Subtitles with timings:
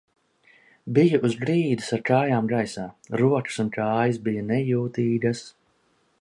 [0.97, 2.87] Biju uz grīdas ar kājām gaisā.
[3.23, 5.45] Rokas un kājas bija nejūtīgas.